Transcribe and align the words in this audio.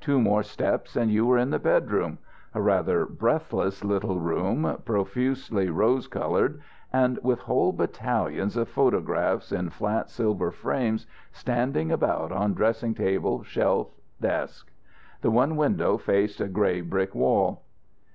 Two 0.00 0.20
more 0.20 0.42
steps 0.42 0.96
and 0.96 1.10
you 1.10 1.24
were 1.24 1.38
in 1.38 1.48
the 1.48 1.58
bedroom 1.58 2.18
a 2.54 2.60
rather 2.60 3.06
breathless 3.06 3.82
little 3.82 4.16
bedroom, 4.16 4.76
profusely 4.84 5.70
rose 5.70 6.06
coloured, 6.06 6.60
and 6.92 7.18
with 7.22 7.38
whole 7.38 7.72
battalions 7.72 8.54
of 8.58 8.68
photographs 8.68 9.50
in 9.50 9.70
flat 9.70 10.10
silver 10.10 10.50
frames 10.50 11.06
standing 11.32 11.90
about 11.90 12.30
on 12.32 12.52
dressing 12.52 12.92
table, 12.92 13.42
shelf, 13.42 13.88
desk. 14.20 14.70
The 15.22 15.30
one 15.30 15.56
window 15.56 15.96
faced 15.96 16.42
a 16.42 16.48
grey 16.48 16.82
brick 16.82 17.14
wall. 17.14 17.62